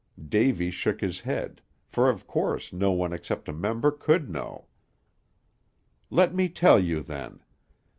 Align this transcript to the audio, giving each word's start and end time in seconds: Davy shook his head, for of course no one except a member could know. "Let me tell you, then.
Davy 0.27 0.71
shook 0.71 0.99
his 1.01 1.19
head, 1.19 1.61
for 1.85 2.09
of 2.09 2.25
course 2.25 2.73
no 2.73 2.91
one 2.91 3.13
except 3.13 3.47
a 3.47 3.53
member 3.53 3.91
could 3.91 4.31
know. 4.31 4.65
"Let 6.09 6.33
me 6.33 6.49
tell 6.49 6.79
you, 6.79 7.03
then. 7.03 7.41